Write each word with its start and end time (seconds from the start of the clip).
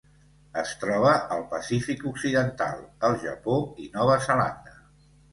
Es 0.59 0.69
troba 0.83 1.09
al 1.35 1.43
Pacífic 1.51 2.01
occidental: 2.11 2.79
el 3.09 3.17
Japó 3.25 3.57
i 3.83 3.91
Nova 3.99 4.15
Zelanda. 4.29 4.75